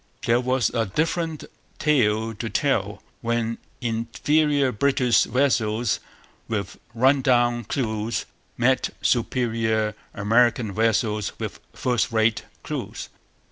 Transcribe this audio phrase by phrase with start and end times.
[0.25, 1.43] There was a different
[1.77, 5.99] tale to tell when inferior British vessels
[6.47, 8.25] with 'run down' crews
[8.57, 13.09] met superior American vessels with first rate crews.